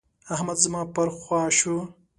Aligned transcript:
احمد 0.33 0.57
زما 0.63 0.81
پر 0.95 1.07
خوا 1.19 1.41
شو. 1.57 1.75